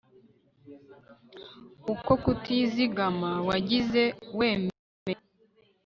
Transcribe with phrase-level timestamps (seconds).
[1.93, 4.03] uko kutizigama wagize
[4.37, 5.17] wemeye